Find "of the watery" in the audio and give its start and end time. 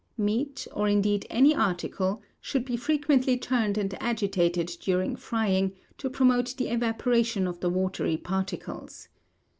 7.45-8.17